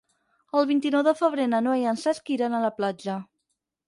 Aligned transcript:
El 0.59 0.63
vint-i-nou 0.69 1.03
de 1.07 1.11
febrer 1.19 1.45
na 1.51 1.59
Noa 1.65 1.75
i 1.81 1.85
en 1.91 1.99
Cesc 2.05 2.31
iran 2.37 2.57
a 2.57 2.63
la 2.65 2.73
platja. 2.79 3.19